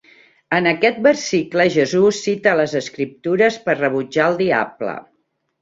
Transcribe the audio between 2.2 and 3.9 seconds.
cita les escriptures per